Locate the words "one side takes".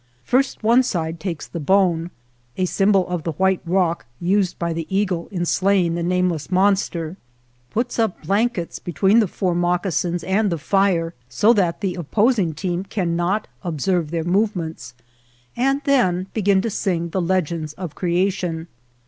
0.63-1.45